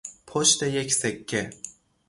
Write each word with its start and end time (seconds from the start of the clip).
پشت 0.27 0.63
یک 0.63 0.93
سکه 0.93 1.49